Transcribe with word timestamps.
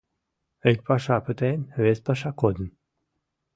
ИК 0.69 0.79
ПАША 0.87 1.17
ПЫТЕН, 1.25 1.59
ВЕС 1.83 1.99
ПАША 2.07 2.31
КОДЫН 2.39 2.69